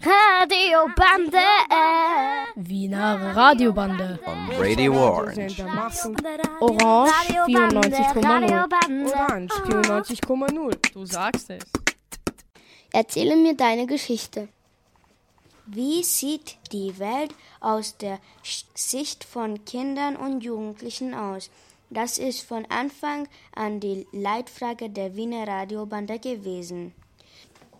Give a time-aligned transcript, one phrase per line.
[0.00, 1.38] Radiobande.
[2.54, 4.18] Wiener Radiobande.
[4.26, 5.62] On Radio Orange.
[6.60, 7.12] Orange
[7.46, 9.12] 94,0.
[9.12, 10.92] Orange 94,0.
[10.92, 11.64] Du sagst es.
[12.92, 14.48] Erzähle mir deine Geschichte.
[15.66, 18.20] Wie sieht die Welt aus der
[18.74, 21.50] Sicht von Kindern und Jugendlichen aus?
[21.90, 26.94] Das ist von Anfang an die Leitfrage der Wiener Radiobande gewesen.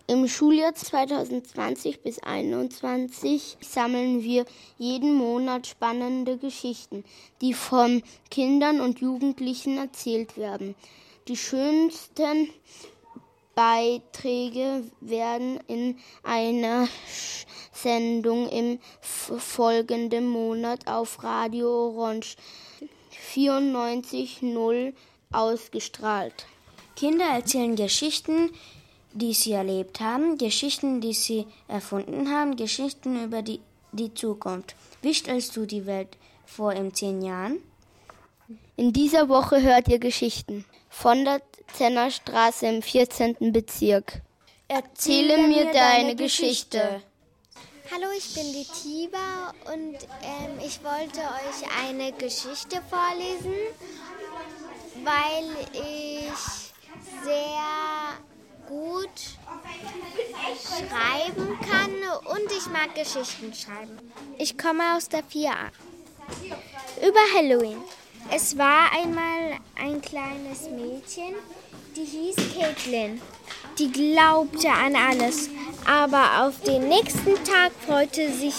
[0.09, 4.45] Im Schuljahr 2020 bis 2021 sammeln wir
[4.77, 7.03] jeden Monat spannende Geschichten,
[7.41, 10.75] die von Kindern und Jugendlichen erzählt werden.
[11.27, 12.49] Die schönsten
[13.53, 16.87] Beiträge werden in einer
[17.73, 22.37] Sendung im folgenden Monat auf Radio Orange
[23.35, 24.93] 94.0
[25.33, 26.45] ausgestrahlt.
[26.95, 28.51] Kinder erzählen Geschichten,
[29.17, 33.59] die sie erlebt haben, Geschichten, die sie erfunden haben, Geschichten über die,
[33.91, 34.75] die Zukunft.
[35.01, 37.57] Wie stellst du die Welt vor in zehn Jahren?
[38.75, 41.41] In dieser Woche hört ihr Geschichten von der
[41.73, 43.51] Zennerstraße im 14.
[43.51, 44.21] Bezirk.
[44.67, 47.01] Erzähle mir deine Geschichte.
[47.91, 53.53] Hallo, ich bin die Tiba und ähm, ich wollte euch eine Geschichte vorlesen,
[55.03, 56.73] weil ich
[57.23, 58.17] sehr
[58.67, 59.09] gut
[60.63, 61.91] schreiben kann
[62.25, 63.97] und ich mag Geschichten schreiben.
[64.37, 65.71] Ich komme aus der 4a.
[67.01, 67.77] Über Halloween.
[68.29, 71.35] Es war einmal ein kleines Mädchen,
[71.95, 73.21] die hieß Caitlin.
[73.79, 75.49] Die glaubte an alles,
[75.85, 78.55] aber auf den nächsten Tag freute sich,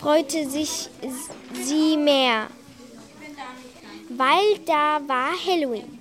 [0.00, 0.88] freute sich
[1.52, 2.46] sie mehr,
[4.08, 5.97] weil da war Halloween.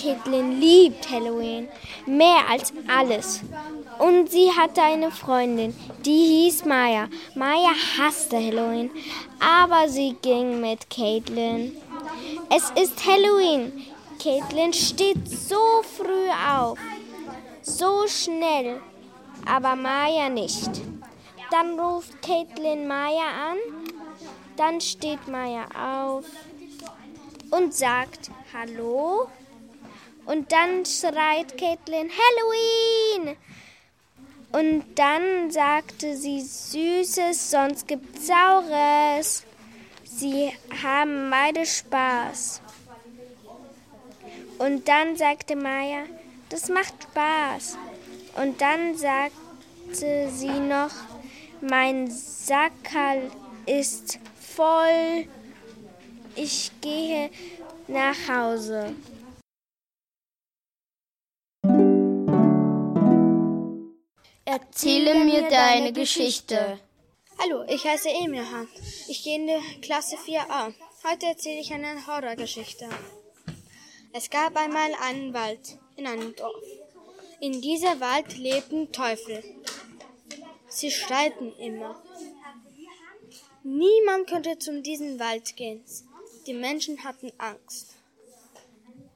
[0.00, 1.68] Caitlin liebt Halloween
[2.06, 3.40] mehr als alles.
[3.98, 7.08] Und sie hatte eine Freundin, die hieß Maya.
[7.34, 8.90] Maya hasste Halloween,
[9.40, 11.76] aber sie ging mit Caitlin.
[12.48, 13.86] Es ist Halloween.
[14.22, 16.78] Caitlin steht so früh auf,
[17.62, 18.80] so schnell,
[19.46, 20.70] aber Maya nicht.
[21.50, 23.58] Dann ruft Caitlin Maya an,
[24.56, 26.26] dann steht Maya auf
[27.50, 29.28] und sagt Hallo.
[30.30, 33.36] Und dann schreit Caitlin Halloween.
[34.52, 39.42] Und dann sagte sie Süßes, sonst gibt's Saures.
[40.04, 40.52] Sie
[40.84, 42.62] haben beide Spaß.
[44.58, 46.04] Und dann sagte Maya,
[46.48, 47.76] das macht Spaß.
[48.40, 50.94] Und dann sagte sie noch,
[51.60, 53.32] mein Sackerl
[53.66, 55.26] ist voll.
[56.36, 57.30] Ich gehe
[57.88, 58.94] nach Hause.
[64.50, 66.80] Erzähle mir deine Geschichte.
[67.38, 68.66] Hallo, ich heiße Emilhan.
[69.06, 70.74] Ich gehe in die Klasse 4a.
[71.04, 72.88] Heute erzähle ich eine Horrorgeschichte.
[74.12, 76.64] Es gab einmal einen Wald in einem Dorf.
[77.38, 79.44] In diesem Wald lebten Teufel.
[80.66, 82.02] Sie streiten immer.
[83.62, 85.84] Niemand konnte zu diesem Wald gehen.
[86.48, 87.94] Die Menschen hatten Angst.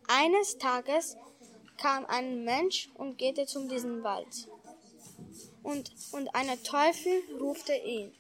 [0.07, 1.17] Eines Tages
[1.77, 4.47] kam ein Mensch und geht zu diesem Wald
[5.65, 8.13] und, und einer Teufel rufte ihn.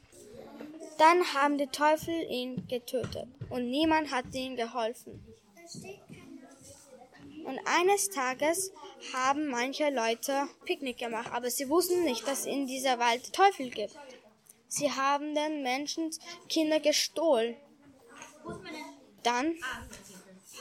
[0.99, 5.25] Dann haben die Teufel ihn getötet und niemand hat ihm geholfen.
[7.44, 8.72] Und eines Tages
[9.12, 13.97] haben manche Leute Picknick gemacht, aber sie wussten nicht, dass in dieser Wald Teufel gibt.
[14.69, 16.10] Sie haben den Menschen
[16.49, 17.56] Kinder gestohlen.
[19.22, 19.54] Dann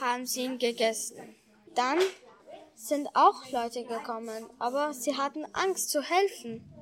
[0.00, 1.34] haben sie ihn gegessen.
[1.74, 1.98] Dann
[2.74, 6.73] sind auch Leute gekommen, aber sie hatten Angst zu helfen.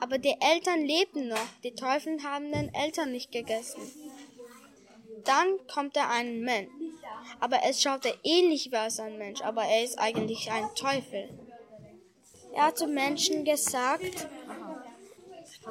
[0.00, 1.46] Aber die Eltern lebten noch.
[1.62, 3.82] Die Teufel haben den Eltern nicht gegessen.
[5.24, 6.70] Dann kommt da ein Mensch.
[7.38, 11.28] Aber es schaute ähnlich wie ein Mensch, aber er ist eigentlich ein Teufel.
[12.54, 14.26] Er hat zu Menschen gesagt,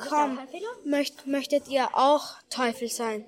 [0.07, 0.39] komm,
[0.85, 3.25] möcht, möchtet ihr auch Teufel sein?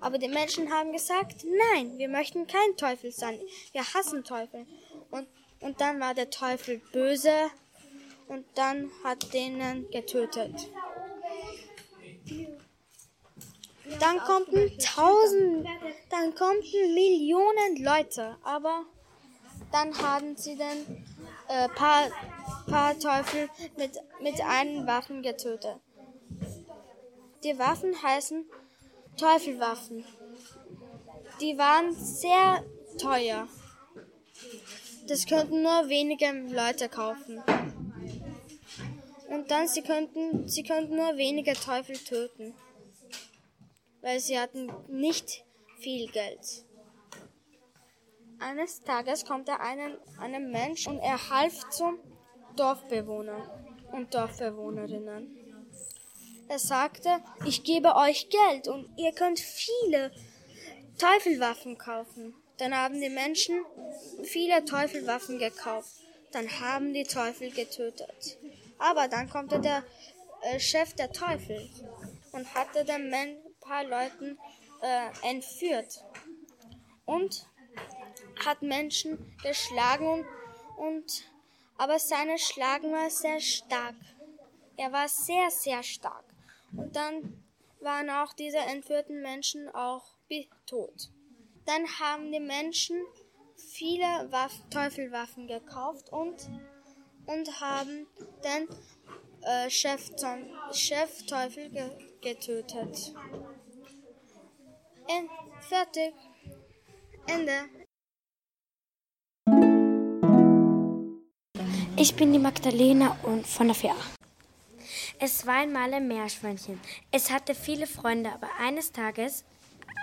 [0.00, 3.40] Aber die Menschen haben gesagt, nein, wir möchten kein Teufel sein.
[3.72, 4.66] Wir hassen Teufel.
[5.10, 5.26] Und,
[5.60, 7.50] und dann war der Teufel böse
[8.28, 10.70] und dann hat denen getötet.
[14.00, 15.66] Dann konnten tausend,
[16.10, 18.84] dann konnten Millionen Leute, aber
[19.70, 21.04] dann haben sie den
[21.48, 22.08] äh, paar,
[22.66, 25.76] paar Teufel mit, mit einem Waffen getötet.
[27.44, 28.44] Die Waffen heißen
[29.16, 30.04] Teufelwaffen.
[31.40, 32.64] Die waren sehr
[32.98, 33.46] teuer.
[35.06, 37.42] Das könnten nur wenige Leute kaufen.
[39.28, 42.54] Und dann sie könnten, sie könnten nur wenige Teufel töten,
[44.00, 45.44] weil sie hatten nicht
[45.80, 46.64] viel Geld.
[48.38, 51.98] Eines Tages kommt er einen, einem Mensch und er half zum
[52.56, 55.36] Dorfbewohner und Dorfbewohnerinnen.
[56.48, 60.12] Er sagte, ich gebe euch Geld und ihr könnt viele
[60.98, 62.34] Teufelwaffen kaufen.
[62.58, 63.64] Dann haben die Menschen
[64.22, 65.90] viele Teufelwaffen gekauft.
[66.32, 68.38] Dann haben die Teufel getötet.
[68.78, 69.84] Aber dann kommt der
[70.42, 71.70] äh, Chef der Teufel
[72.32, 74.38] und hatte den ein paar Leuten
[74.82, 76.04] äh, entführt
[77.04, 77.46] und
[78.44, 80.26] hat Menschen geschlagen und,
[80.76, 81.24] und
[81.78, 83.96] aber seine Schlagen war sehr stark.
[84.76, 86.24] Er war sehr, sehr stark.
[86.76, 87.42] Und dann
[87.80, 90.04] waren auch diese entführten Menschen auch
[90.66, 91.10] tot.
[91.66, 93.00] Dann haben die Menschen
[93.56, 96.48] viele Waff Teufelwaffen gekauft und,
[97.26, 98.06] und haben
[98.44, 98.68] den
[99.42, 100.10] äh, Chef,
[100.72, 101.90] Chef Teufel ge
[102.20, 103.14] getötet.
[105.08, 105.28] En
[105.60, 106.14] fertig.
[107.28, 107.68] Ende.
[111.96, 113.96] Ich bin die Magdalena und von der FIA.
[115.18, 116.80] Es war einmal ein Meerschweinchen.
[117.10, 119.44] Es hatte viele Freunde, aber eines Tages,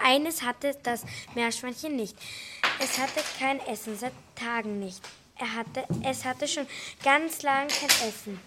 [0.02, 1.06] eines hatte das
[1.36, 2.18] Meerschweinchen nicht.
[2.80, 5.02] Es hatte kein Essen, seit Tagen nicht.
[5.40, 6.68] Er hatte, es hatte schon
[7.04, 8.40] ganz lange kein Essen.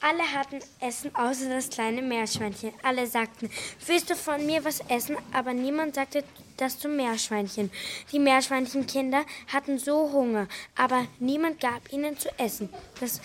[0.00, 2.72] Alle hatten Essen, außer das kleine Meerschweinchen.
[2.82, 3.50] Alle sagten,
[3.86, 5.16] willst du von mir was essen?
[5.32, 6.22] Aber niemand sagte
[6.56, 7.70] das zum Meerschweinchen.
[8.12, 10.46] Die Meerschweinchenkinder hatten so Hunger,
[10.76, 12.68] aber niemand gab ihnen zu essen.
[13.00, 13.20] Das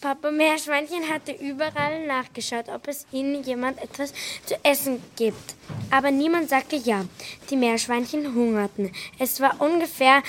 [0.00, 4.14] Papa Meerschweinchen hatte überall nachgeschaut, ob es ihnen jemand etwas
[4.46, 5.54] zu essen gibt.
[5.90, 7.04] Aber niemand sagte ja.
[7.50, 8.90] Die Meerschweinchen hungerten.
[9.18, 10.22] Es war ungefähr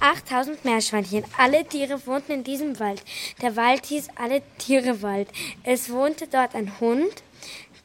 [0.00, 1.24] 8000 Meerschweinchen.
[1.38, 3.02] Alle Tiere wohnten in diesem Wald.
[3.42, 5.28] Der Wald hieß Alle Tiere Wald.
[5.62, 7.22] Es wohnte dort ein Hund,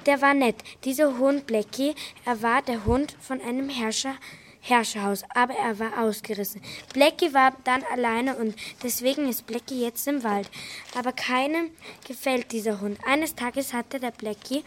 [0.05, 0.55] der war nett.
[0.83, 4.15] Dieser Hund Blackie, er war der Hund von einem Herrscher.
[4.61, 6.61] Herrscherhaus, aber er war ausgerissen.
[6.93, 10.49] Blackie war dann alleine und deswegen ist Blackie jetzt im Wald.
[10.95, 11.71] Aber keinem
[12.07, 12.99] gefällt dieser Hund.
[13.05, 14.63] Eines Tages hatte der Blackie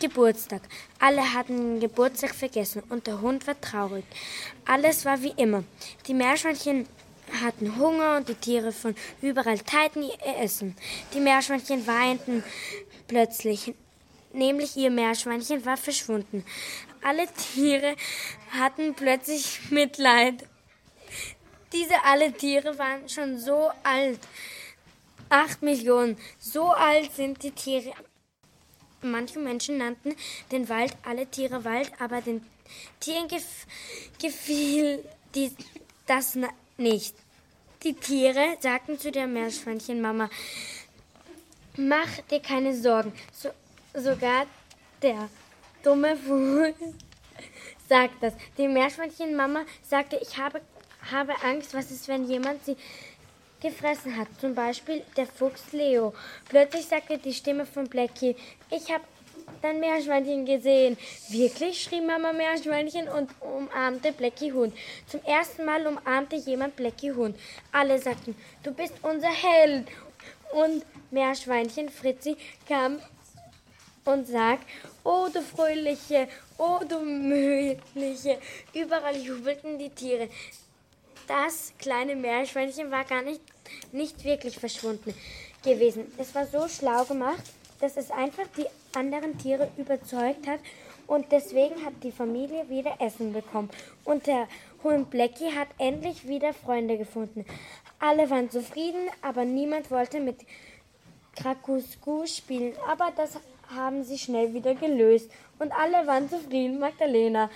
[0.00, 0.62] Geburtstag.
[1.00, 4.04] Alle hatten den Geburtstag vergessen und der Hund war traurig.
[4.64, 5.64] Alles war wie immer.
[6.06, 6.86] Die Meerschweinchen
[7.42, 10.76] hatten Hunger und die Tiere von überall teilten ihr Essen.
[11.14, 12.44] Die Meerschweinchen weinten
[13.08, 13.74] plötzlich,
[14.32, 16.44] nämlich ihr Meerschweinchen war verschwunden.
[17.02, 17.96] Alle Tiere
[18.50, 20.46] hatten plötzlich Mitleid.
[21.72, 24.20] Diese alle Tiere waren schon so alt.
[25.28, 26.16] Acht Millionen.
[26.38, 27.92] So alt sind die Tiere
[29.02, 30.14] Manche Menschen nannten
[30.52, 32.40] den Wald alle Tiere Wald, aber den
[33.00, 33.66] Tieren gef
[34.20, 35.04] gefiel
[35.34, 35.50] die,
[36.06, 36.38] das
[36.76, 37.16] nicht.
[37.82, 40.30] Die Tiere sagten zu der Meerschweinchenmama,
[41.76, 43.12] mach dir keine Sorgen.
[43.32, 43.50] So,
[43.92, 44.46] sogar
[45.02, 45.28] der
[45.82, 46.74] dumme Vogel
[47.88, 48.34] sagt das.
[48.58, 50.60] Die Meerschweinchenmama sagte, ich habe,
[51.10, 52.76] habe Angst, was ist, wenn jemand sie
[53.60, 54.28] gefressen hat.
[54.40, 56.12] Zum Beispiel der Fuchs Leo.
[56.48, 58.36] Plötzlich sagte die Stimme von Blackie,
[58.70, 59.04] ich habe
[59.60, 60.96] dein Meerschweinchen gesehen.
[61.28, 64.74] Wirklich, schrie Mama Meerschweinchen und umarmte Blackie Hund.
[65.06, 67.38] Zum ersten Mal umarmte jemand Blackie Hund.
[67.70, 69.88] Alle sagten, du bist unser Held.
[70.52, 72.36] Und Meerschweinchen Fritzi
[72.68, 72.98] kam
[74.04, 74.66] und sagt,
[75.04, 76.28] oh du Fröhliche,
[76.58, 78.38] oh du Mühliche.
[78.74, 80.28] Überall jubelten die Tiere.
[81.28, 83.40] Das kleine Meerschweinchen war gar nicht,
[83.92, 85.14] nicht wirklich verschwunden
[85.62, 86.12] gewesen.
[86.18, 87.42] Es war so schlau gemacht,
[87.80, 88.66] dass es einfach die
[88.96, 90.60] anderen Tiere überzeugt hat
[91.06, 93.70] und deswegen hat die Familie wieder Essen bekommen.
[94.04, 94.48] Und der
[94.82, 97.44] Hund Blackie hat endlich wieder Freunde gefunden.
[97.98, 100.38] Alle waren zufrieden, aber niemand wollte mit
[101.36, 102.74] Krakusku spielen.
[102.88, 103.38] Aber das
[103.74, 106.78] haben sie schnell wieder gelöst und alle waren zufrieden.
[106.78, 107.50] Magdalena.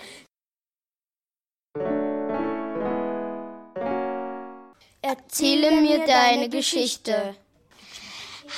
[5.01, 7.35] Erzähle mir deine Geschichte.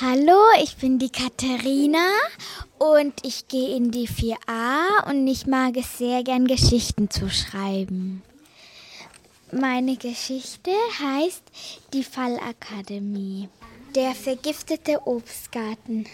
[0.00, 2.08] Hallo, ich bin die Katharina
[2.78, 8.22] und ich gehe in die 4a und ich mag es sehr gern, Geschichten zu schreiben.
[9.52, 11.42] Meine Geschichte heißt
[11.92, 13.48] Die Fallakademie.
[13.96, 16.06] Der vergiftete Obstgarten.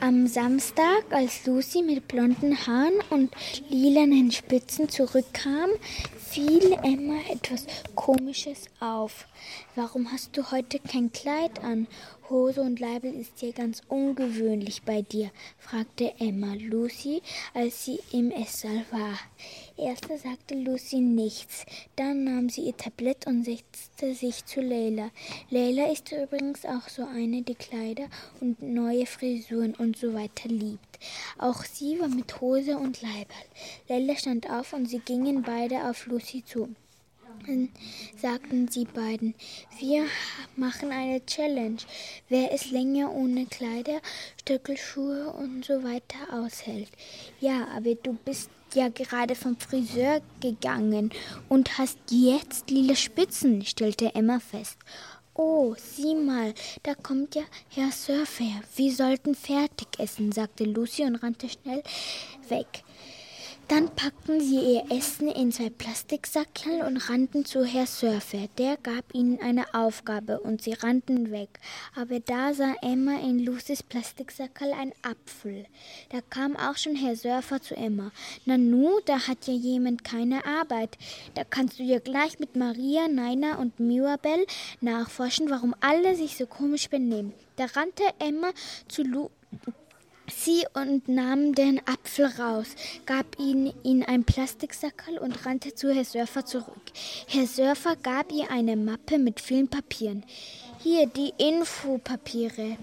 [0.00, 3.30] Am Samstag, als Lucy mit blonden Haaren und
[3.68, 5.70] lilanen Spitzen zurückkam,
[6.30, 9.26] fiel Emma etwas Komisches auf.
[9.74, 11.88] Warum hast du heute kein Kleid an?
[12.28, 17.20] Hose und Leibel ist ja ganz ungewöhnlich bei dir, fragte Emma Lucy,
[17.52, 19.18] als sie im Esssaal war.
[19.76, 25.10] Erst sagte Lucy nichts, dann nahm sie ihr Tablett und setzte sich zu Leila.
[25.50, 28.06] Leila ist übrigens auch so eine, die Kleider
[28.40, 30.89] und neue Frisuren und so weiter liebt.
[31.38, 33.36] Auch sie war mit Hose und Leibel.
[33.88, 36.74] Leila stand auf und sie gingen beide auf Lucy zu
[38.16, 39.34] sagten sie beiden.
[39.78, 40.06] Wir
[40.56, 41.78] machen eine Challenge.
[42.28, 44.00] Wer es länger ohne Kleider,
[44.40, 46.90] Stöckelschuhe und so weiter aushält.
[47.40, 51.10] Ja, aber du bist ja gerade vom Friseur gegangen
[51.48, 54.76] und hast jetzt lila Spitzen, stellte Emma fest.
[55.34, 58.62] Oh, sieh mal, da kommt ja Herr Surfer.
[58.74, 61.82] Wir sollten fertig essen, sagte Lucy und rannte schnell
[62.48, 62.82] weg.
[63.70, 68.48] Dann packten sie ihr Essen in zwei Plastiksackerl und rannten zu Herr Surfer.
[68.58, 71.60] Der gab ihnen eine Aufgabe und sie rannten weg.
[71.94, 75.66] Aber da sah Emma in Lucys Plastiksackerl ein Apfel.
[76.08, 78.10] Da kam auch schon Herr Surfer zu Emma.
[78.44, 80.98] Nanu, da hat ja jemand keine Arbeit.
[81.34, 84.46] Da kannst du ja gleich mit Maria, Naina und Mirabel
[84.80, 87.34] nachforschen, warum alle sich so komisch benehmen.
[87.54, 88.50] Da rannte Emma
[88.88, 89.30] zu Lu
[90.30, 92.68] sie und nahm den Apfel raus,
[93.06, 96.82] gab ihn in ein Plastiksackerl und rannte zu Herr Surfer zurück.
[97.28, 100.24] Herr Surfer gab ihr eine Mappe mit vielen Papieren.
[100.82, 102.76] Hier die Infopapiere.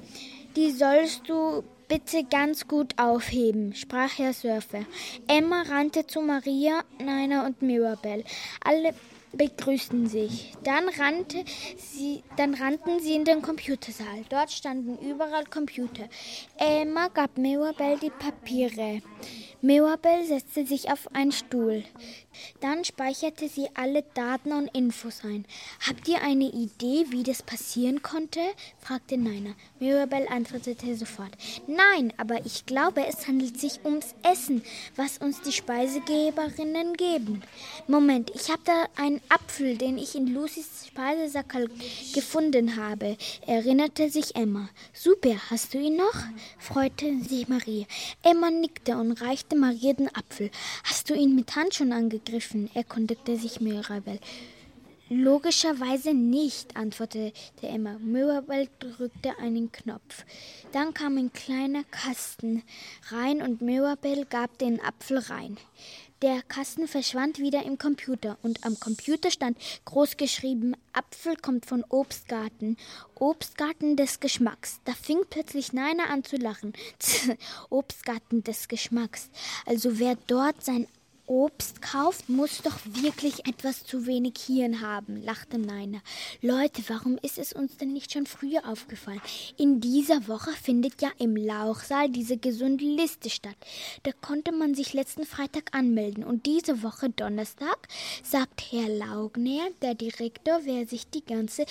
[0.56, 4.86] Die sollst du bitte ganz gut aufheben, sprach Herr Surfer.
[5.28, 8.24] Emma rannte zu Maria, Nina und Mirabel.
[8.64, 8.94] Alle
[9.34, 10.54] begrüßten sich.
[10.64, 11.44] Dann, rannte
[11.78, 14.24] sie, dann rannten sie in den Computersaal.
[14.30, 16.04] Dort standen überall Computer.
[16.58, 19.02] Emma gab Mirabel die Papiere.
[19.62, 21.84] Mirabel setzte sich auf einen Stuhl.
[22.62, 25.46] Dann speicherte sie alle Daten und Infos ein.
[25.88, 28.40] Habt ihr eine Idee, wie das passieren konnte?
[28.80, 29.56] fragte Nina.
[29.80, 31.32] Mirabel antwortete sofort.
[31.66, 34.62] Nein, aber ich glaube, es handelt sich ums Essen,
[34.96, 37.42] was uns die Speisegeberinnen geben.
[37.88, 41.68] Moment, ich habe da einen Apfel, den ich in Lucys Speisesackerl
[42.14, 44.70] gefunden habe, erinnerte sich Emma.
[44.94, 46.16] Super, hast du ihn noch?
[46.60, 47.86] freute sich Maria.
[48.24, 50.52] Emma nickte und reichte Maria den Apfel.
[50.84, 52.70] Hast du ihn mit Handschuhen angegriffen?
[52.74, 54.20] erkundigte sich Mirabel.
[55.10, 57.98] Logischerweise nicht, antwortete Emma.
[58.00, 60.26] Mirabel drückte einen Knopf.
[60.74, 62.62] Dann kam ein kleiner Kasten
[63.10, 65.58] rein und Mirabel gab den Apfel rein.
[66.24, 69.56] Der Kasten verschwand wieder im Computer und am Computer stand
[69.86, 72.76] groß geschrieben: Apfel kommt von Obstgarten.
[73.14, 74.80] Obstgarten des Geschmacks.
[74.86, 76.74] Da fing plötzlich Neiner an zu lachen.
[77.70, 79.30] Obstgarten des Geschmacks.
[79.68, 80.88] Also wer dort sein
[81.28, 86.00] Obst kauft, muss doch wirklich etwas zu wenig Hirn haben, lachte Neiner.
[86.42, 89.22] Leute, warum ist es uns denn nicht schon früher aufgefallen?
[89.58, 93.58] In dieser Woche findet ja im Lauchsaal diese gesunde Liste statt.
[94.04, 97.90] Da konnte man sich letzten Freitag anmelden und diese Woche Donnerstag
[98.24, 101.66] sagt Herr Laugner, der Direktor, wer sich die ganze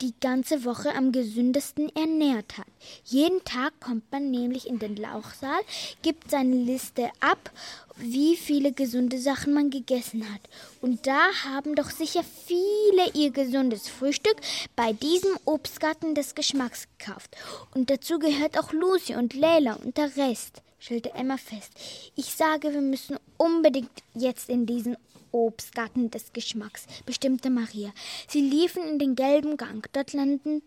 [0.00, 2.66] die ganze Woche am gesündesten ernährt hat.
[3.04, 5.60] Jeden Tag kommt man nämlich in den Lauchsaal,
[6.02, 7.50] gibt seine Liste ab,
[7.96, 10.42] wie viele gesunde Sachen man gegessen hat.
[10.80, 14.36] Und da haben doch sicher viele ihr gesundes Frühstück
[14.74, 17.36] bei diesem Obstgarten des Geschmacks gekauft.
[17.74, 21.72] Und dazu gehört auch Lucy und Leila und der Rest stellte Emma fest.
[22.14, 24.96] Ich sage, wir müssen unbedingt jetzt in diesen
[25.32, 27.92] Obstgarten des Geschmacks, bestimmte Maria.
[28.28, 29.86] Sie liefen in den gelben Gang.
[29.92, 30.62] Dort landeten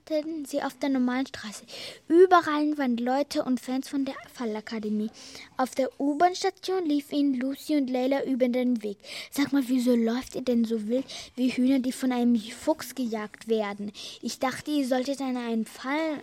[0.45, 1.63] sie auf der normalen Straße.
[2.07, 5.09] Überall waren Leute und Fans von der Fallakademie.
[5.57, 8.97] Auf der U-Bahn-Station lief ihnen Lucy und Leila über den Weg.
[9.31, 13.47] Sag mal, wieso läuft ihr denn so wild wie Hühner, die von einem Fuchs gejagt
[13.47, 13.91] werden?
[14.21, 16.21] Ich dachte, ihr solltet einen Fall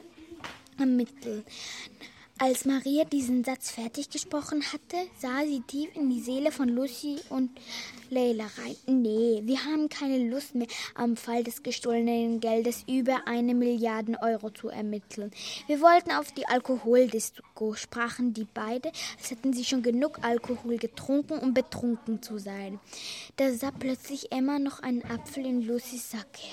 [0.78, 1.44] ermitteln.
[2.38, 7.16] Als Maria diesen Satz fertig gesprochen hatte, sah sie tief in die Seele von Lucy
[7.30, 7.50] und
[8.10, 8.76] Leila rein.
[8.86, 14.50] Nee, wir haben keine Lust mehr, am Fall des gestohlenen Geldes über eine Milliarde Euro
[14.50, 15.30] zu ermitteln.
[15.66, 21.38] Wir wollten auf die Alkoholdisco, sprachen die beide, als hätten sie schon genug Alkohol getrunken,
[21.38, 22.78] um betrunken zu sein.
[23.38, 26.50] Da sah plötzlich Emma noch einen Apfel in Lucys Sackerl.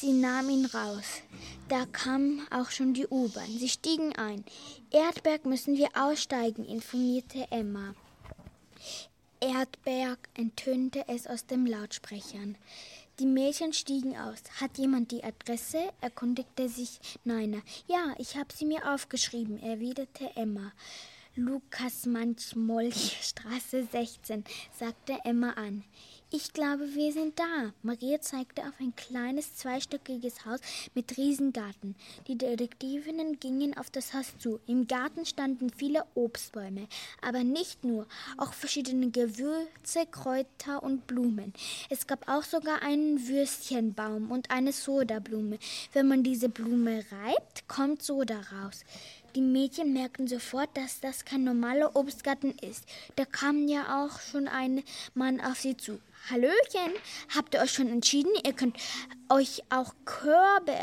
[0.00, 1.20] Sie nahm ihn raus.
[1.68, 3.58] Da kam auch schon die U-Bahn.
[3.58, 4.46] Sie stiegen ein.
[4.90, 7.94] Erdberg müssen wir aussteigen, informierte Emma.
[9.40, 12.56] Erdberg enttönte es aus den Lautsprechern.
[13.18, 14.38] Die Mädchen stiegen aus.
[14.58, 15.90] Hat jemand die Adresse?
[16.00, 17.60] erkundigte sich Neiner.
[17.86, 20.72] Ja, ich habe sie mir aufgeschrieben, erwiderte Emma.
[21.36, 25.84] Lukas Manchmolch, Straße 16, sagte Emma an.
[26.32, 27.72] Ich glaube, wir sind da.
[27.82, 30.60] Maria zeigte auf ein kleines zweistöckiges Haus
[30.94, 31.96] mit Riesengarten.
[32.28, 34.60] Die Detektivinnen gingen auf das Haus zu.
[34.68, 36.86] Im Garten standen viele Obstbäume,
[37.20, 38.06] aber nicht nur,
[38.36, 41.52] auch verschiedene Gewürze, Kräuter und Blumen.
[41.88, 45.58] Es gab auch sogar einen Würstchenbaum und eine Sodablume.
[45.92, 48.84] Wenn man diese Blume reibt, kommt Soda raus.
[49.36, 52.84] Die Mädchen merkten sofort, dass das kein normaler Obstgarten ist.
[53.14, 54.82] Da kam ja auch schon ein
[55.14, 56.00] Mann auf sie zu.
[56.28, 56.92] Hallöchen,
[57.34, 58.32] habt ihr euch schon entschieden?
[58.44, 58.76] Ihr könnt
[59.28, 60.74] euch auch Körbe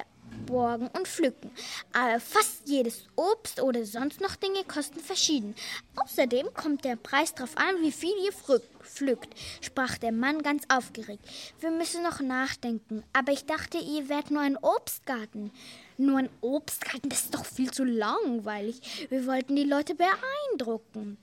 [0.45, 1.51] borgen und pflücken.
[1.93, 5.55] Aber fast jedes Obst oder sonst noch Dinge kosten verschieden.
[5.95, 11.25] Außerdem kommt der Preis darauf an, wie viel ihr pflückt, sprach der Mann ganz aufgeregt.
[11.59, 15.51] Wir müssen noch nachdenken, aber ich dachte, ihr wärt nur ein Obstgarten.
[15.97, 19.07] Nur ein Obstgarten, das ist doch viel zu langweilig.
[19.09, 21.17] Wir wollten die Leute beeindrucken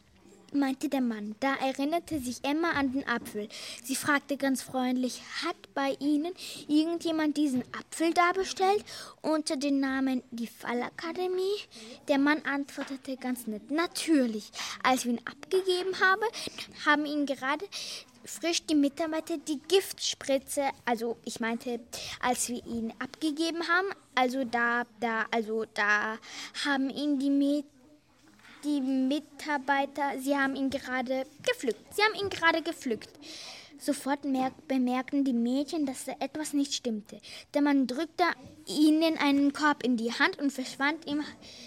[0.54, 1.34] meinte der Mann.
[1.40, 3.48] Da erinnerte sich Emma an den Apfel.
[3.82, 6.32] Sie fragte ganz freundlich, hat bei Ihnen
[6.68, 8.84] irgendjemand diesen Apfel da bestellt
[9.22, 11.60] unter dem Namen die Fallakademie?
[12.08, 14.50] Der Mann antwortete ganz nett, natürlich.
[14.82, 16.22] Als wir ihn abgegeben haben,
[16.86, 17.66] haben ihn gerade
[18.24, 21.80] frisch die Mitarbeiter die Giftspritze, also ich meinte,
[22.20, 26.18] als wir ihn abgegeben haben, also da, da, also da
[26.64, 27.73] haben ihn die Mitarbeiter
[28.64, 31.94] die Mitarbeiter, sie haben ihn gerade gepflückt.
[31.94, 33.10] Sie haben ihn gerade gepflückt.
[33.84, 34.20] Sofort
[34.66, 37.20] bemerkten die Mädchen, dass da etwas nicht stimmte.
[37.52, 38.24] Der Mann drückte
[38.66, 41.22] ihnen einen Korb in die Hand und verschwand im,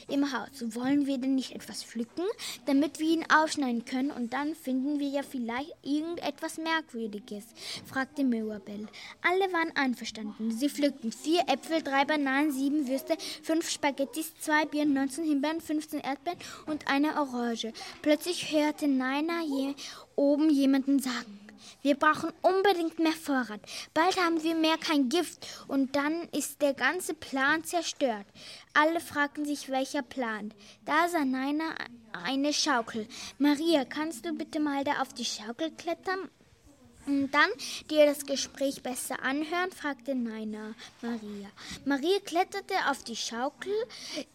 [0.09, 0.49] im Haus.
[0.75, 2.23] Wollen wir denn nicht etwas pflücken,
[2.65, 7.45] damit wir ihn aufschneiden können und dann finden wir ja vielleicht irgendetwas Merkwürdiges?
[7.85, 8.87] fragte Mirabel.
[9.21, 10.49] Alle waren einverstanden.
[10.49, 15.99] Sie pflückten vier Äpfel, drei Bananen, sieben Würste, fünf Spaghettis, zwei Birnen, 19 Himbeeren, 15
[15.99, 17.73] Erdbeeren und eine Orange.
[18.01, 19.75] Plötzlich hörte Naina je
[20.15, 21.46] oben jemanden sagen.
[21.87, 23.61] Wir brauchen unbedingt mehr Vorrat.
[23.93, 28.25] Bald haben wir mehr kein Gift und dann ist der ganze Plan zerstört.
[28.73, 30.53] Alle fragten sich, welcher Plan.
[30.83, 31.75] Da sah Naina
[32.11, 33.07] eine Schaukel.
[33.37, 36.29] Maria, kannst du bitte mal da auf die Schaukel klettern?
[37.07, 37.49] Und dann
[37.89, 39.71] dir das Gespräch besser anhören?
[39.71, 41.49] fragte Naina Maria.
[41.85, 43.73] Maria kletterte auf die Schaukel,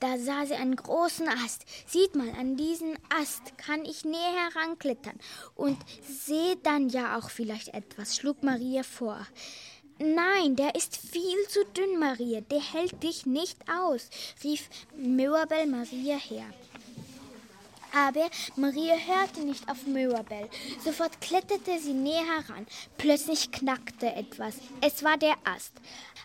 [0.00, 1.67] da sah sie einen großen Ast.
[1.87, 5.19] Sieht mal, an diesen Ast kann ich näher heranklettern
[5.54, 9.26] und sehe dann ja auch vielleicht etwas, schlug Maria vor.
[9.99, 14.08] Nein, der ist viel zu dünn, Maria, der hält dich nicht aus,
[14.43, 16.47] rief Mirabel Maria her.
[17.95, 20.49] Aber Maria hörte nicht auf Mirabel.
[20.85, 22.67] Sofort kletterte sie näher heran.
[22.97, 24.57] Plötzlich knackte etwas.
[24.81, 25.73] Es war der Ast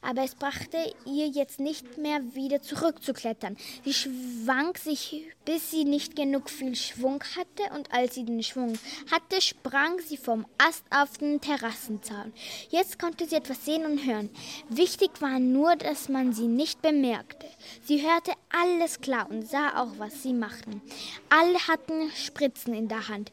[0.01, 3.57] aber es brachte ihr jetzt nicht mehr wieder zurückzuklettern.
[3.83, 8.77] Sie schwang sich, bis sie nicht genug viel Schwung hatte, und als sie den Schwung
[9.11, 12.33] hatte, sprang sie vom Ast auf den Terrassenzaun.
[12.69, 14.29] Jetzt konnte sie etwas sehen und hören.
[14.69, 17.47] Wichtig war nur, dass man sie nicht bemerkte.
[17.83, 20.81] Sie hörte alles klar und sah auch, was sie machten.
[21.29, 23.31] Alle hatten Spritzen in der Hand.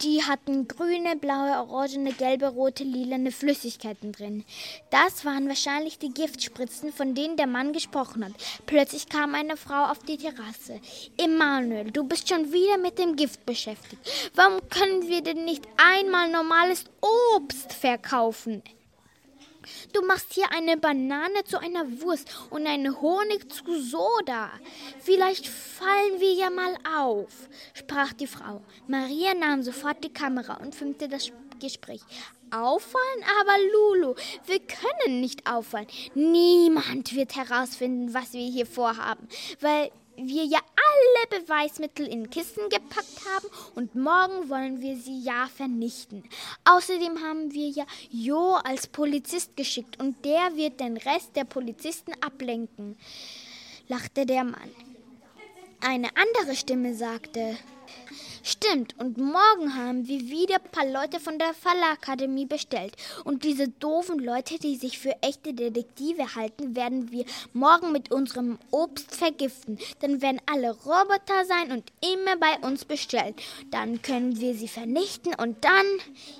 [0.00, 4.44] Die hatten grüne, blaue, orangene, gelbe, rote, lilane Flüssigkeiten drin.
[4.90, 8.32] Das waren wahrscheinlich die Giftspritzen, von denen der Mann gesprochen hat.
[8.66, 10.80] Plötzlich kam eine Frau auf die Terrasse.
[11.16, 14.02] Emanuel, du bist schon wieder mit dem Gift beschäftigt.
[14.34, 16.84] Warum können wir denn nicht einmal normales
[17.36, 18.62] Obst verkaufen?
[19.92, 24.50] Du machst hier eine Banane zu einer Wurst und einen Honig zu Soda.
[25.00, 28.62] Vielleicht fallen wir ja mal auf, sprach die Frau.
[28.86, 32.00] Maria nahm sofort die Kamera und filmte das Gespräch.
[32.50, 33.24] Auffallen?
[33.40, 34.14] Aber Lulu,
[34.46, 35.88] wir können nicht auffallen.
[36.14, 39.26] Niemand wird herausfinden, was wir hier vorhaben,
[39.60, 45.48] weil wir ja alle Beweismittel in Kisten gepackt haben und morgen wollen wir sie ja
[45.54, 46.24] vernichten.
[46.64, 52.12] Außerdem haben wir ja Jo als Polizist geschickt und der wird den Rest der Polizisten
[52.20, 52.96] ablenken,
[53.88, 54.70] lachte der Mann.
[55.80, 57.56] Eine andere Stimme sagte,
[58.66, 62.96] Stimmt, und morgen haben wir wieder ein paar Leute von der Fallakademie bestellt.
[63.24, 68.58] Und diese doofen Leute, die sich für echte Detektive halten, werden wir morgen mit unserem
[68.70, 69.78] Obst vergiften.
[70.00, 73.34] Dann werden alle Roboter sein und immer bei uns bestellt.
[73.70, 75.86] Dann können wir sie vernichten und dann,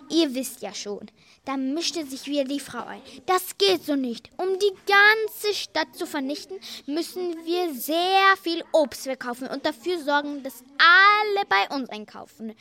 [0.09, 1.11] ihr wisst ja schon.
[1.45, 3.03] Da mischte sich wieder die Frau ein.
[3.27, 4.31] Das geht so nicht.
[4.39, 10.43] Um die ganze Stadt zu vernichten, müssen wir sehr viel Obst verkaufen und dafür sorgen,
[10.43, 12.55] dass alle bei uns einkaufen.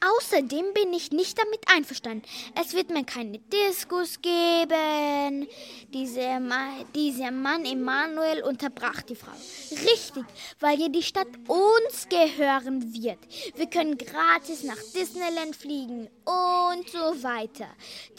[0.00, 2.22] Außerdem bin ich nicht damit einverstanden.
[2.60, 5.48] Es wird mir keine Diskus geben.
[5.92, 9.32] Dieser, Ma dieser Mann Emanuel unterbrach die Frau.
[9.70, 10.24] Richtig,
[10.60, 13.18] weil ja die Stadt uns gehören wird.
[13.56, 17.68] Wir können gratis nach Disneyland fliegen und so weiter.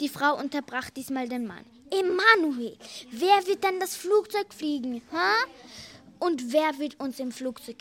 [0.00, 1.64] Die Frau unterbrach diesmal den Mann.
[1.90, 2.76] Emanuel,
[3.10, 5.00] wer wird dann das Flugzeug fliegen?
[5.10, 5.50] Hä?
[6.18, 7.78] Und wer wird uns im Flugzeug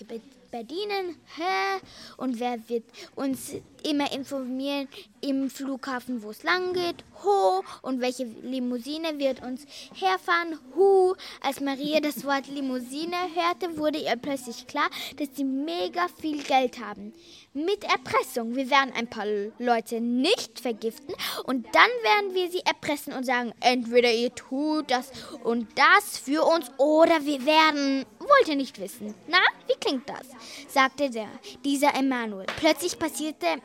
[0.52, 1.16] bedienen?
[1.36, 1.82] Hä?
[2.18, 4.88] Und wer wird uns immer informieren
[5.22, 7.04] im Flughafen, wo es lang geht?
[7.24, 7.64] Ho.
[7.82, 10.60] Und welche Limousine wird uns herfahren?
[10.76, 11.16] Hu.
[11.42, 16.80] Als Maria das Wort Limousine hörte, wurde ihr plötzlich klar, dass sie mega viel Geld
[16.80, 17.14] haben.
[17.54, 18.56] Mit Erpressung.
[18.56, 19.26] Wir werden ein paar
[19.58, 25.12] Leute nicht vergiften und dann werden wir sie erpressen und sagen, entweder ihr tut das
[25.44, 28.06] und das für uns oder wir werden.
[28.20, 29.16] Wollt ihr nicht wissen?
[29.28, 30.28] Na, wie klingt das?
[30.68, 31.30] Sagte der,
[31.64, 32.46] dieser Emanuel.
[32.58, 33.62] Plötzlich passierte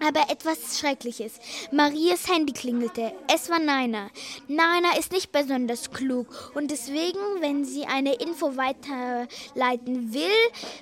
[0.00, 1.38] aber etwas Schreckliches.
[1.72, 3.12] Marias Handy klingelte.
[3.32, 4.10] Es war Naina.
[4.48, 10.30] Naina ist nicht besonders klug und deswegen, wenn sie eine Info weiterleiten will,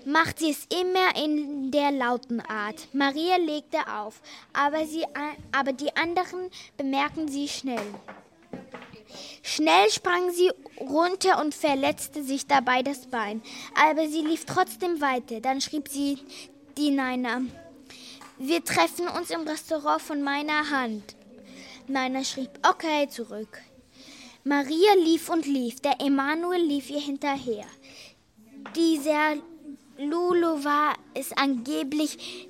[0.04, 2.88] macht sie es immer in der lauten Art.
[2.92, 4.20] Maria legte auf,
[4.52, 5.04] aber, sie,
[5.52, 7.94] aber die anderen bemerken sie schnell.
[9.42, 10.50] Schnell sprang sie
[10.88, 13.42] runter und verletzte sich dabei das Bein.
[13.74, 15.40] Aber sie lief trotzdem weiter.
[15.40, 16.18] Dann schrieb sie
[16.76, 17.42] die Naina.
[18.38, 21.16] Wir treffen uns im Restaurant von meiner Hand.
[21.86, 23.60] Naina schrieb okay zurück.
[24.44, 25.80] Maria lief und lief.
[25.80, 27.66] Der Emanuel lief ihr hinterher.
[28.74, 29.36] Dieser
[29.98, 32.48] Lulu war es angeblich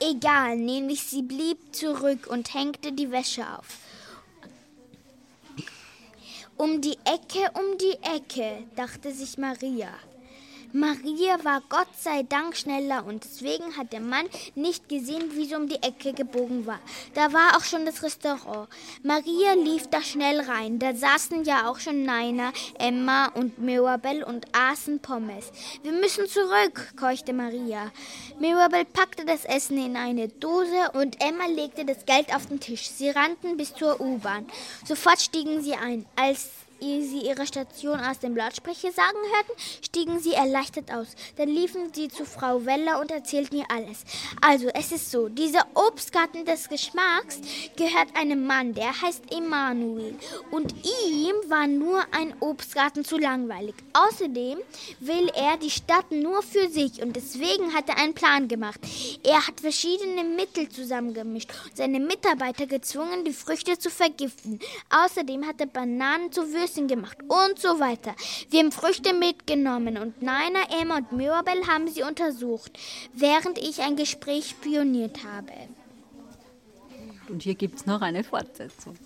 [0.00, 3.83] egal, nämlich sie blieb zurück und hängte die Wäsche auf.
[6.56, 9.88] Um die Ecke, um die Ecke, dachte sich Maria.
[10.76, 15.54] Maria war Gott sei Dank schneller und deswegen hat der Mann nicht gesehen, wie sie
[15.54, 16.80] um die Ecke gebogen war.
[17.14, 18.68] Da war auch schon das Restaurant.
[19.04, 20.80] Maria lief da schnell rein.
[20.80, 25.52] Da saßen ja auch schon Naina, Emma und Mirabel und aßen Pommes.
[25.84, 27.92] Wir müssen zurück, keuchte Maria.
[28.40, 32.88] Mirabel packte das Essen in eine Dose und Emma legte das Geld auf den Tisch.
[32.88, 34.44] Sie rannten bis zur U-Bahn.
[34.84, 36.04] Sofort stiegen sie ein.
[36.16, 41.08] Als sie ihre Station aus dem Lautsprecher sagen hörten, stiegen sie erleichtert aus.
[41.36, 44.04] Dann liefen sie zu Frau Weller und erzählten ihr alles.
[44.40, 47.40] Also, es ist so, dieser Obstgarten des Geschmacks
[47.76, 50.16] gehört einem Mann, der heißt Emanuel.
[50.50, 53.74] Und ihm war nur ein Obstgarten zu langweilig.
[53.92, 54.58] Außerdem
[55.00, 58.80] will er die Stadt nur für sich und deswegen hat er einen Plan gemacht.
[59.22, 64.58] Er hat verschiedene Mittel zusammengemischt und seine Mitarbeiter gezwungen, die Früchte zu vergiften.
[64.90, 68.14] Außerdem hat er Bananen zu Würsten Würstchen gemacht und so weiter.
[68.48, 72.78] Wir haben Früchte mitgenommen und Naina, Emma und Mirabel haben sie untersucht,
[73.12, 75.52] während ich ein Gespräch spioniert habe.
[77.28, 78.96] Und hier gibt es noch eine Fortsetzung.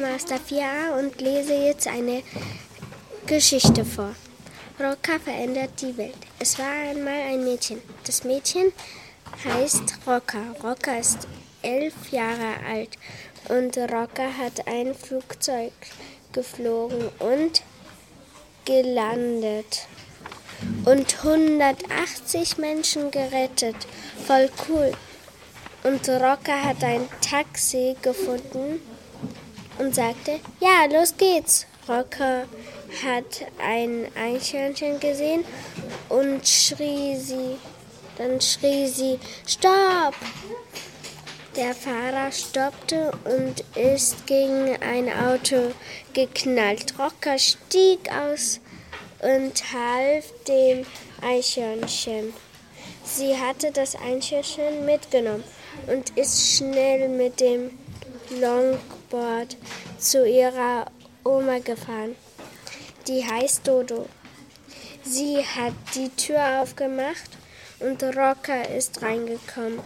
[0.00, 2.22] Der 4a und lese jetzt eine
[3.26, 4.14] Geschichte vor.
[4.78, 6.16] Rocca verändert die Welt.
[6.38, 7.82] Es war einmal ein Mädchen.
[8.04, 8.72] Das Mädchen
[9.44, 10.38] heißt Rocca.
[10.62, 11.26] Rocca ist
[11.62, 12.90] elf Jahre alt
[13.48, 15.72] und Rocca hat ein Flugzeug
[16.32, 17.62] geflogen und
[18.64, 19.86] gelandet
[20.84, 23.76] und 180 Menschen gerettet.
[24.26, 24.92] Voll cool.
[25.84, 28.80] Und Rocker hat ein Taxi gefunden
[29.78, 31.66] und sagte, ja, los geht's.
[31.88, 32.44] Rocker
[33.02, 35.44] hat ein Eichhörnchen gesehen
[36.10, 37.56] und schrie sie,
[38.18, 40.14] dann schrie sie, stopp!
[41.56, 45.72] Der Fahrer stoppte und ist gegen ein Auto
[46.12, 46.94] geknallt.
[46.98, 48.60] Rocker stieg aus
[49.22, 50.86] und half dem
[51.20, 52.32] Eichhörnchen.
[53.02, 55.42] Sie hatte das Eichhörnchen mitgenommen
[55.86, 57.70] und ist schnell mit dem
[59.10, 59.56] Longboard
[59.98, 60.86] zu ihrer
[61.24, 62.16] Oma gefahren.
[63.06, 64.06] Die heißt Dodo.
[65.02, 67.30] Sie hat die Tür aufgemacht
[67.80, 69.80] und Rocker ist reingekommen.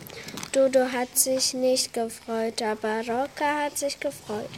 [0.53, 4.51] Dodo hat sich nicht gefreut, aber Rocker hat sich gefreut.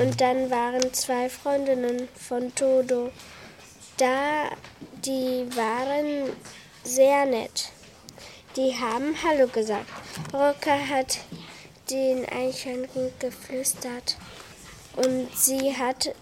[0.00, 3.10] Und dann waren zwei Freundinnen von Dodo
[3.96, 4.50] da,
[5.04, 6.30] die waren
[6.84, 7.72] sehr nett.
[8.56, 9.86] Die haben Hallo gesagt.
[10.32, 11.18] Rocker hat
[11.90, 14.16] den Eichhörnchen geflüstert
[14.96, 16.14] und sie hat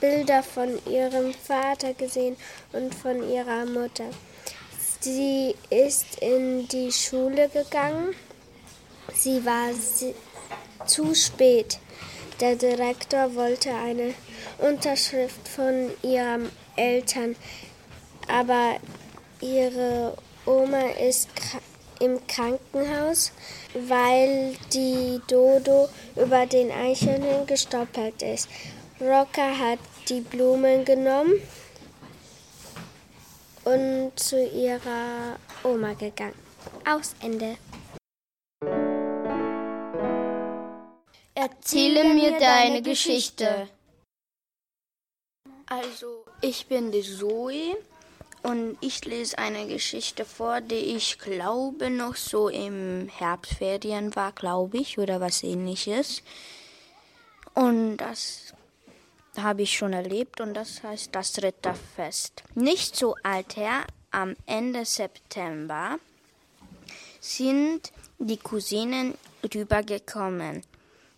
[0.00, 2.36] Bilder von ihrem Vater gesehen
[2.72, 4.06] und von ihrer Mutter.
[5.00, 8.14] Sie ist in die Schule gegangen.
[9.14, 9.70] Sie war
[10.86, 11.78] zu spät.
[12.40, 14.14] Der Direktor wollte eine
[14.58, 17.36] Unterschrift von ihren Eltern,
[18.28, 18.76] aber
[19.40, 21.28] ihre Oma ist
[22.00, 23.32] im Krankenhaus,
[23.74, 28.48] weil die Dodo über den Eichhörnchen gestolpert ist.
[29.00, 29.78] Rocker hat
[30.08, 31.34] die Blumen genommen
[33.64, 36.38] und zu ihrer Oma gegangen.
[36.86, 37.56] Aus Ende.
[41.34, 43.68] Erzähle mir deine Geschichte.
[45.66, 47.76] Also, ich bin die Zoe
[48.44, 54.76] und ich lese eine Geschichte vor, die ich glaube noch so im Herbstferien war, glaube
[54.76, 56.22] ich, oder was ähnliches.
[57.54, 58.52] Und das
[59.38, 62.44] habe ich schon erlebt und das heißt das Ritterfest.
[62.54, 65.98] Nicht so alt her, am Ende September
[67.20, 69.14] sind die Cousinen
[69.54, 70.62] rübergekommen.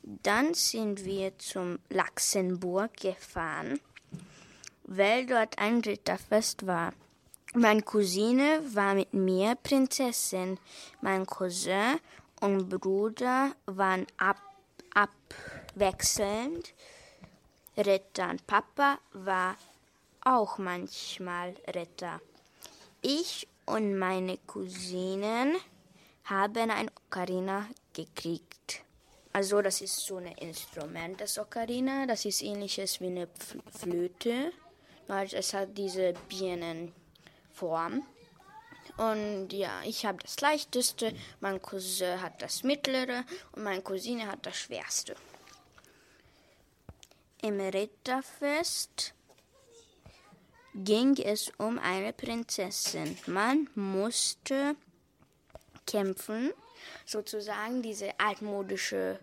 [0.02, 3.80] Dann sind wir zum Luxemburg gefahren,
[4.84, 6.92] weil dort ein Ritterfest war.
[7.58, 10.58] Meine Cousine war mit mir Prinzessin.
[11.00, 11.98] Mein Cousin
[12.42, 14.36] und Bruder waren ab,
[14.92, 16.74] abwechselnd
[17.78, 18.36] Ritter.
[18.46, 19.56] Papa war
[20.22, 22.20] auch manchmal Ritter.
[23.00, 25.56] Ich und meine Cousinen
[26.24, 28.82] haben ein Ocarina gekriegt.
[29.32, 32.06] Also das ist so ein Instrument, das Ocarina.
[32.06, 33.28] Das ist ähnliches wie eine
[33.72, 34.52] Flöte.
[35.32, 36.12] Es hat diese
[37.56, 38.02] Bienenform.
[38.96, 44.46] Und ja, ich habe das leichteste, mein Cousin hat das mittlere und meine Cousine hat
[44.46, 45.14] das schwerste.
[47.42, 49.12] Im Ritterfest
[50.74, 53.18] ging es um eine Prinzessin.
[53.26, 54.76] Man musste
[55.86, 56.52] kämpfen,
[57.04, 59.18] sozusagen diese altmodische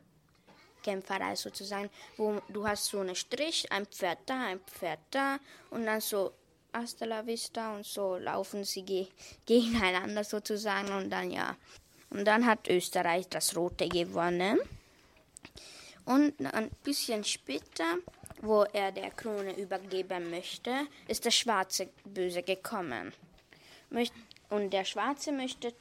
[0.83, 5.39] Kämpferei sozusagen, wo du hast so einen Strich, ein Pferd da, ein Pferd da
[5.71, 6.33] und dann so
[6.73, 9.07] hasta la vista und so laufen sie ge
[9.45, 11.55] gegeneinander sozusagen und dann ja.
[12.09, 14.59] Und dann hat Österreich das Rote gewonnen.
[16.05, 17.97] Und ein bisschen später,
[18.41, 23.13] wo er der Krone übergeben möchte, ist der schwarze Böse gekommen.
[24.49, 25.73] Und der Schwarze möchte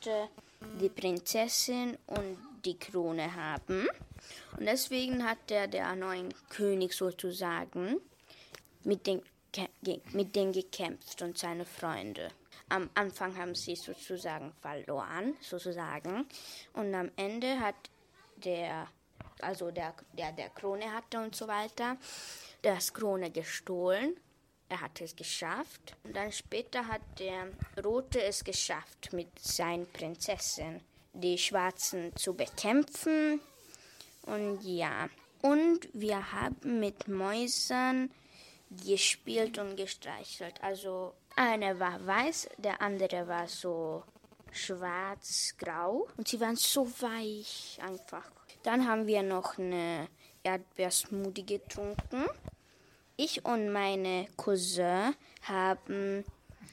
[0.81, 3.88] die Prinzessin und die Krone haben.
[4.57, 7.96] Und deswegen hat er der neuen König sozusagen
[8.85, 9.22] mit den,
[10.12, 12.30] mit denen gekämpft und seine Freunde.
[12.68, 16.26] Am Anfang haben sie sozusagen verloren, sozusagen.
[16.72, 17.74] Und am Ende hat
[18.36, 18.88] der
[19.42, 21.96] also der, der, der Krone hatte und so weiter,
[22.62, 24.16] das Krone gestohlen.
[24.68, 25.96] Er hat es geschafft.
[26.04, 27.48] Und dann später hat der
[27.84, 30.80] Rote es geschafft, mit seinen Prinzessin
[31.12, 33.40] die Schwarzen zu bekämpfen.
[34.22, 35.08] Und ja.
[35.42, 38.10] Und wir haben mit Mäusern
[38.85, 40.62] gespielt und gestreichelt.
[40.62, 44.02] Also eine war weiß, der andere war so
[44.52, 46.08] schwarz-grau.
[46.16, 48.30] Und sie waren so weich einfach.
[48.62, 50.08] Dann haben wir noch eine
[50.42, 52.26] Erdbeersmoothie getrunken.
[53.16, 56.24] Ich und meine Cousin haben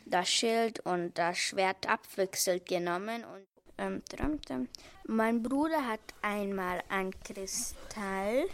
[0.05, 3.23] das Schild und das Schwert abwechselnd genommen.
[3.23, 4.67] Und, ähm, drum, drum.
[5.05, 8.47] Mein Bruder hat einmal ein Kristall,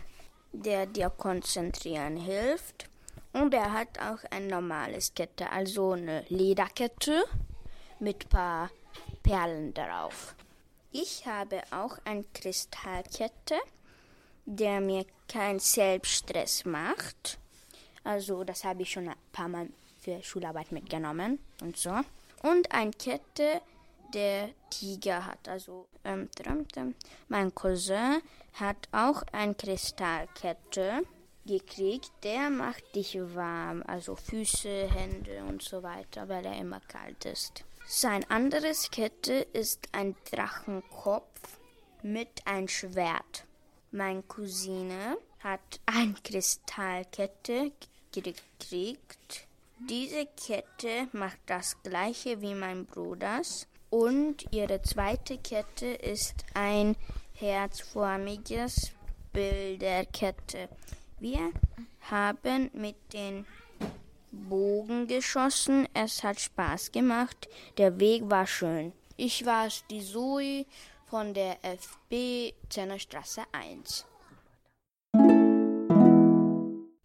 [0.52, 2.90] der dir konzentrieren hilft.
[3.36, 7.26] Und er hat auch ein normales Kette, also eine Lederkette
[8.00, 8.70] mit paar
[9.24, 10.36] Perlen darauf.
[10.94, 13.56] Ich habe auch eine Kristallkette,
[14.46, 17.38] der mir keinen Selbststress macht.
[18.06, 19.68] Also das habe ich schon ein paar Mal
[20.00, 21.92] für Schularbeit mitgenommen und so.
[22.42, 23.60] Und eine Kette,
[24.14, 25.50] der Tiger hat.
[25.50, 26.30] Also ähm,
[27.28, 28.22] mein Cousin
[28.54, 31.02] hat auch eine Kristallkette
[31.46, 32.12] gekriegt.
[32.24, 37.64] Der macht dich warm, also Füße, Hände und so weiter, weil er immer kalt ist.
[37.88, 41.60] Sein anderes Kette ist ein Drachenkopf
[42.02, 43.46] mit ein Schwert.
[43.92, 47.72] Meine Cousine hat eine Kristallkette
[48.12, 49.48] gekriegt.
[49.90, 53.68] Diese Kette macht das gleiche wie mein Bruders.
[53.90, 56.96] Und ihre zweite Kette ist ein
[57.34, 58.92] herzförmiges
[59.32, 60.70] Bilderkette.
[61.20, 61.52] Wir
[62.10, 63.46] haben mit den
[64.32, 65.88] Bogen geschossen.
[65.94, 67.48] Es hat Spaß gemacht.
[67.78, 68.92] Der Weg war schön.
[69.18, 70.66] Ich war die Zoe
[71.06, 74.06] von der FB Zennerstraße 1.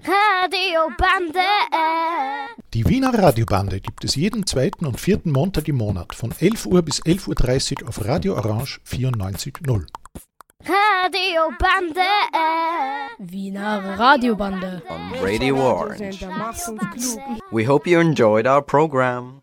[0.03, 1.39] Radiobande.
[2.75, 6.83] Die Wiener Radiobande gibt es jeden zweiten und vierten Montag im Monat von 11 Uhr
[6.83, 9.87] bis 11.30 Uhr auf Radio Orange 94.0.
[10.65, 12.07] Radiobande.
[13.19, 14.83] Wiener Radiobande.
[14.91, 16.25] On Radio Orange.
[17.51, 19.40] We hope you enjoyed our program.